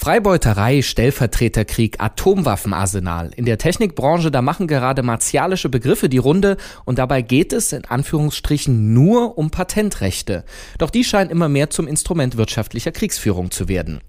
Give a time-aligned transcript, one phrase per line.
[0.00, 3.32] Freibeuterei, Stellvertreterkrieg, Atomwaffenarsenal.
[3.34, 7.84] In der Technikbranche, da machen gerade martialische Begriffe die Runde und dabei geht es in
[7.84, 10.44] Anführungsstrichen nur um Patentrechte.
[10.78, 14.00] Doch die scheinen immer mehr zum Instrument wirtschaftlicher Kriegsführung zu werden.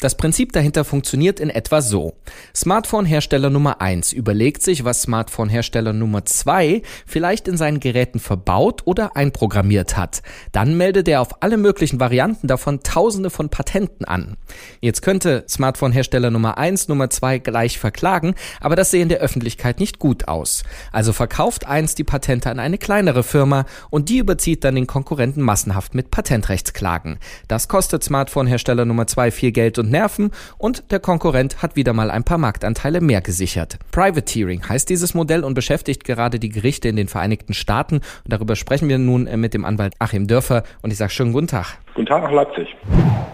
[0.00, 2.12] Das Prinzip dahinter funktioniert in etwa so.
[2.54, 9.16] Smartphone-Hersteller Nummer eins überlegt sich, was Smartphone-Hersteller Nummer zwei vielleicht in seinen Geräten verbaut oder
[9.16, 10.20] einprogrammiert hat.
[10.52, 14.36] Dann meldet er auf alle möglichen Varianten davon tausende von Patenten an.
[14.82, 19.80] Jetzt könnte Smartphone-Hersteller Nummer 1, Nummer 2 gleich verklagen, aber das sehe in der Öffentlichkeit
[19.80, 20.64] nicht gut aus.
[20.92, 25.42] Also verkauft eins die Patente an eine kleinere Firma und die überzieht dann den Konkurrenten
[25.42, 27.18] massenhaft mit Patentrechtsklagen.
[27.48, 32.10] Das kostet Smartphone-Hersteller Nummer 2 viel Geld und Nerven und der Konkurrent hat wieder mal
[32.10, 33.78] ein paar Marktanteile mehr gesichert.
[33.92, 38.56] Privateering heißt dieses Modell und beschäftigt gerade die Gerichte in den Vereinigten Staaten und darüber
[38.56, 41.78] sprechen wir nun mit dem Anwalt Achim Dörfer und ich sage schönen guten Tag.
[41.94, 42.68] Guten Tag nach Leipzig.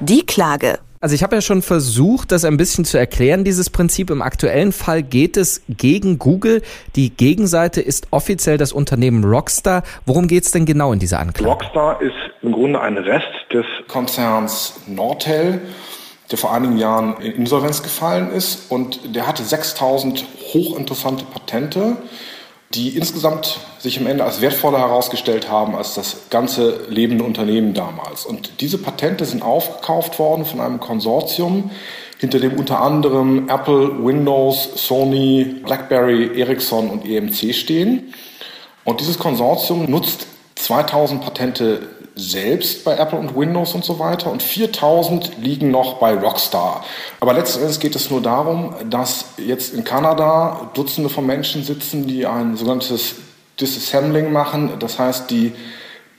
[0.00, 0.78] Die Klage.
[1.04, 4.08] Also ich habe ja schon versucht, das ein bisschen zu erklären, dieses Prinzip.
[4.08, 6.62] Im aktuellen Fall geht es gegen Google.
[6.96, 9.82] Die Gegenseite ist offiziell das Unternehmen Rockstar.
[10.06, 11.46] Worum geht es denn genau in dieser Anklage?
[11.46, 15.60] Rockstar ist im Grunde ein Rest des Konzerns Nortel
[16.30, 21.98] der vor einigen Jahren in Insolvenz gefallen ist und der hatte 6000 hochinteressante Patente
[22.74, 28.26] die insgesamt sich am Ende als wertvoller herausgestellt haben als das ganze lebende Unternehmen damals.
[28.26, 31.70] Und diese Patente sind aufgekauft worden von einem Konsortium,
[32.18, 38.14] hinter dem unter anderem Apple, Windows, Sony, BlackBerry, Ericsson und EMC stehen.
[38.84, 44.42] Und dieses Konsortium nutzt 2000 Patente selbst bei Apple und Windows und so weiter und
[44.42, 46.84] 4000 liegen noch bei Rockstar.
[47.20, 52.06] Aber letzten Endes geht es nur darum, dass jetzt in Kanada Dutzende von Menschen sitzen,
[52.06, 53.16] die ein sogenanntes
[53.60, 54.72] Disassembling machen.
[54.78, 55.52] Das heißt, die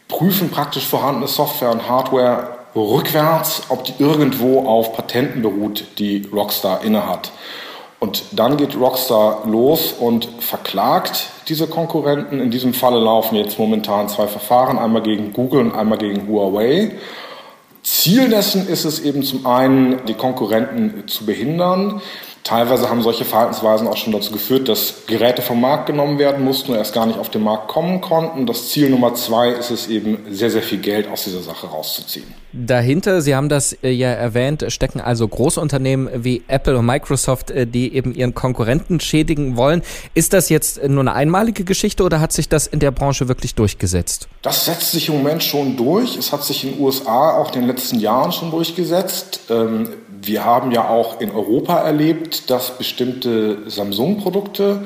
[0.08, 6.84] prüfen praktisch vorhandene Software und Hardware rückwärts, ob die irgendwo auf Patenten beruht, die Rockstar
[6.84, 7.32] innehat.
[8.06, 12.40] Und dann geht Rockstar los und verklagt diese Konkurrenten.
[12.40, 16.92] In diesem Falle laufen jetzt momentan zwei Verfahren, einmal gegen Google und einmal gegen Huawei.
[17.82, 22.00] Ziel dessen ist es eben zum einen, die Konkurrenten zu behindern,
[22.46, 26.74] Teilweise haben solche Verhaltensweisen auch schon dazu geführt, dass Geräte vom Markt genommen werden mussten
[26.74, 28.46] und erst gar nicht auf den Markt kommen konnten.
[28.46, 32.28] Das Ziel Nummer zwei ist es eben, sehr, sehr viel Geld aus dieser Sache rauszuziehen.
[32.54, 37.66] Dahinter, Sie haben das äh, ja erwähnt, stecken also Großunternehmen wie Apple und Microsoft, äh,
[37.66, 39.82] die eben ihren Konkurrenten schädigen wollen.
[40.14, 43.56] Ist das jetzt nur eine einmalige Geschichte oder hat sich das in der Branche wirklich
[43.56, 44.28] durchgesetzt?
[44.44, 46.16] Das setzt sich im Moment schon durch.
[46.16, 49.40] Es hat sich in den USA auch in den letzten Jahren schon durchgesetzt.
[49.50, 49.90] Ähm,
[50.22, 54.86] wir haben ja auch in Europa erlebt, dass bestimmte Samsung-Produkte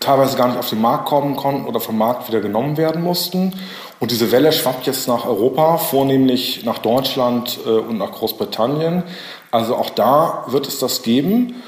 [0.00, 3.52] teilweise gar nicht auf den Markt kommen konnten oder vom Markt wieder genommen werden mussten.
[3.98, 9.04] Und diese Welle schwappt jetzt nach Europa, vornehmlich nach Deutschland äh, und nach Großbritannien.
[9.50, 11.62] Also auch da wird es das geben.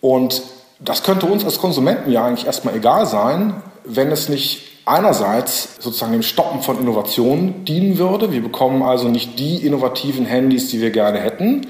[0.00, 0.42] Und
[0.78, 6.12] das könnte uns als Konsumenten ja eigentlich erstmal egal sein, wenn es nicht einerseits sozusagen
[6.12, 8.32] dem Stoppen von Innovationen dienen würde.
[8.32, 11.68] Wir bekommen also nicht die innovativen Handys, die wir gerne hätten.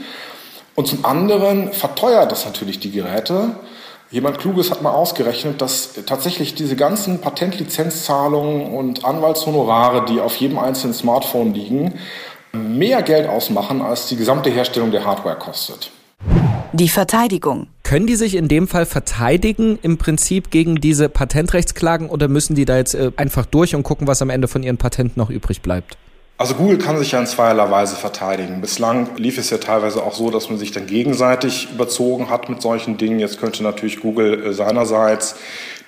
[0.81, 3.51] Und zum anderen verteuert das natürlich die Geräte.
[4.11, 10.59] Jemand Kluges hat mal ausgerechnet, dass tatsächlich diese ganzen Patentlizenzzahlungen und Anwaltshonorare, die auf jedem
[10.59, 11.99] einzelnen Smartphone liegen,
[12.55, 15.91] mehr Geld ausmachen, als die gesamte Herstellung der Hardware kostet.
[16.73, 17.67] Die Verteidigung.
[17.83, 22.65] Können die sich in dem Fall verteidigen im Prinzip gegen diese Patentrechtsklagen oder müssen die
[22.65, 25.61] da jetzt äh, einfach durch und gucken, was am Ende von ihren Patenten noch übrig
[25.61, 25.99] bleibt?
[26.41, 28.63] Also Google kann sich ja in zweierlei Weise verteidigen.
[28.63, 32.63] Bislang lief es ja teilweise auch so, dass man sich dann gegenseitig überzogen hat mit
[32.63, 33.21] solchen Dingen.
[33.21, 35.37] Jetzt könnte natürlich Google äh, seinerseits,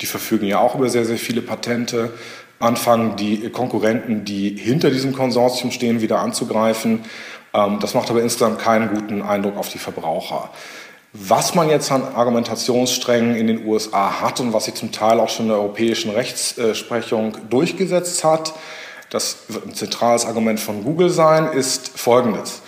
[0.02, 2.12] die verfügen ja auch über sehr, sehr viele Patente,
[2.58, 7.02] anfangen, die Konkurrenten, die hinter diesem Konsortium stehen, wieder anzugreifen.
[7.54, 10.50] Ähm, das macht aber insgesamt keinen guten Eindruck auf die Verbraucher.
[11.14, 15.30] Was man jetzt an Argumentationssträngen in den USA hat und was sich zum Teil auch
[15.30, 18.52] schon in der europäischen Rechtsprechung durchgesetzt hat,
[19.12, 22.62] das wird ein zentrales Argument von Google sein, ist folgendes.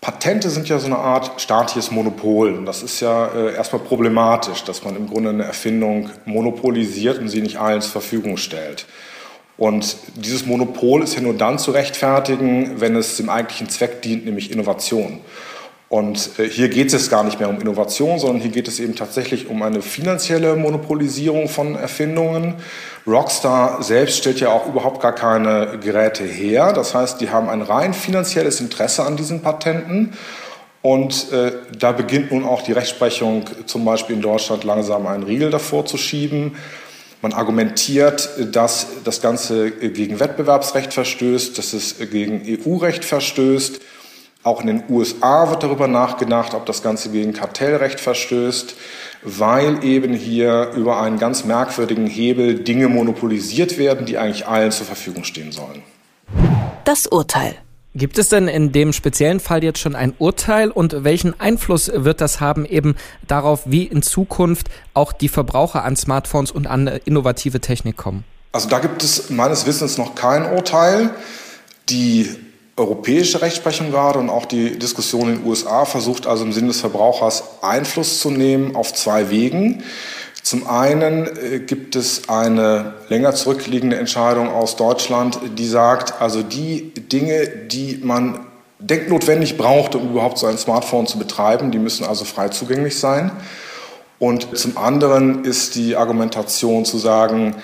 [0.00, 2.52] Patente sind ja so eine Art staatliches Monopol.
[2.52, 7.28] Und das ist ja äh, erstmal problematisch, dass man im Grunde eine Erfindung monopolisiert und
[7.28, 8.86] sie nicht allen zur Verfügung stellt.
[9.56, 14.24] Und dieses Monopol ist ja nur dann zu rechtfertigen, wenn es dem eigentlichen Zweck dient,
[14.24, 15.20] nämlich Innovation.
[15.94, 18.96] Und äh, hier geht es gar nicht mehr um Innovation, sondern hier geht es eben
[18.96, 22.54] tatsächlich um eine finanzielle Monopolisierung von Erfindungen.
[23.06, 26.72] Rockstar selbst stellt ja auch überhaupt gar keine Geräte her.
[26.72, 30.14] Das heißt, die haben ein rein finanzielles Interesse an diesen Patenten.
[30.82, 35.50] Und äh, da beginnt nun auch die Rechtsprechung zum Beispiel in Deutschland langsam einen Riegel
[35.50, 36.56] davor zu schieben.
[37.22, 43.80] Man argumentiert, dass das Ganze gegen Wettbewerbsrecht verstößt, dass es gegen EU-Recht verstößt.
[44.44, 48.76] Auch in den USA wird darüber nachgedacht, ob das Ganze gegen Kartellrecht verstößt,
[49.22, 54.84] weil eben hier über einen ganz merkwürdigen Hebel Dinge monopolisiert werden, die eigentlich allen zur
[54.84, 55.82] Verfügung stehen sollen.
[56.84, 57.54] Das Urteil.
[57.94, 62.20] Gibt es denn in dem speziellen Fall jetzt schon ein Urteil und welchen Einfluss wird
[62.20, 62.96] das haben eben
[63.26, 68.24] darauf, wie in Zukunft auch die Verbraucher an Smartphones und an innovative Technik kommen?
[68.52, 71.10] Also da gibt es meines Wissens noch kein Urteil.
[71.88, 72.36] Die
[72.76, 76.80] europäische Rechtsprechung gerade und auch die Diskussion in den USA versucht also im Sinne des
[76.80, 79.84] Verbrauchers Einfluss zu nehmen auf zwei Wegen.
[80.42, 86.92] Zum einen äh, gibt es eine länger zurückliegende Entscheidung aus Deutschland, die sagt, also die
[86.94, 88.40] Dinge, die man
[88.78, 92.98] denkt notwendig braucht, um überhaupt so ein Smartphone zu betreiben, die müssen also frei zugänglich
[92.98, 93.30] sein.
[94.18, 97.56] Und zum anderen ist die Argumentation zu sagen,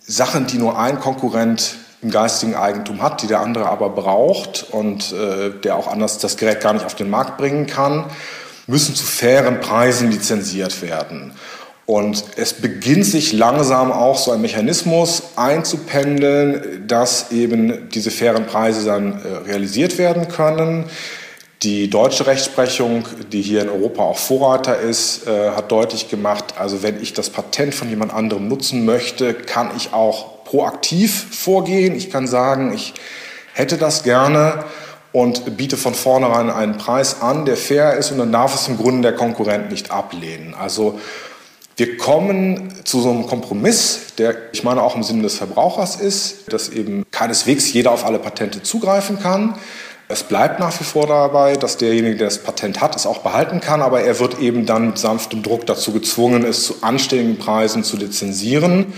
[0.00, 5.12] Sachen, die nur ein Konkurrent im geistigen Eigentum hat, die der andere aber braucht und
[5.12, 8.04] äh, der auch anders das Gerät gar nicht auf den Markt bringen kann,
[8.66, 11.32] müssen zu fairen Preisen lizenziert werden.
[11.86, 18.84] Und es beginnt sich langsam auch so ein Mechanismus einzupendeln, dass eben diese fairen Preise
[18.84, 20.84] dann äh, realisiert werden können.
[21.62, 26.82] Die deutsche Rechtsprechung, die hier in Europa auch Vorreiter ist, äh, hat deutlich gemacht, also
[26.82, 31.94] wenn ich das Patent von jemand anderem nutzen möchte, kann ich auch proaktiv vorgehen.
[31.94, 32.94] Ich kann sagen, ich
[33.52, 34.64] hätte das gerne
[35.12, 38.78] und biete von vornherein einen Preis an, der fair ist und dann darf es im
[38.78, 40.54] Grunde der Konkurrent nicht ablehnen.
[40.54, 40.98] Also
[41.76, 46.50] wir kommen zu so einem Kompromiss, der ich meine auch im Sinne des Verbrauchers ist,
[46.50, 49.54] dass eben keineswegs jeder auf alle Patente zugreifen kann.
[50.08, 53.60] Es bleibt nach wie vor dabei, dass derjenige, der das Patent hat, es auch behalten
[53.60, 57.84] kann, aber er wird eben dann mit sanftem Druck dazu gezwungen, es zu anständigen Preisen
[57.84, 58.94] zu lizenzieren.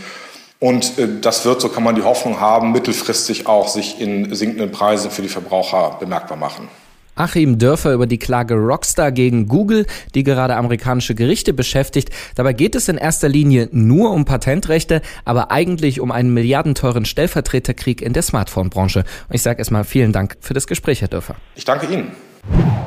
[0.60, 4.70] Und äh, das wird, so kann man die Hoffnung haben, mittelfristig auch sich in sinkenden
[4.70, 6.68] Preisen für die Verbraucher bemerkbar machen.
[7.16, 12.10] Achim Dörfer über die Klage Rockstar gegen Google, die gerade amerikanische Gerichte beschäftigt.
[12.34, 18.00] Dabei geht es in erster Linie nur um Patentrechte, aber eigentlich um einen milliardenteuren Stellvertreterkrieg
[18.00, 19.00] in der Smartphone-Branche.
[19.28, 21.36] Und ich sage erstmal vielen Dank für das Gespräch, Herr Dörfer.
[21.56, 22.12] Ich danke Ihnen.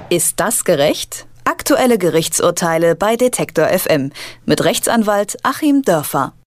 [0.09, 1.25] Ist das gerecht?
[1.43, 4.11] Aktuelle Gerichtsurteile bei Detektor FM
[4.45, 6.33] mit Rechtsanwalt Achim Dörfer.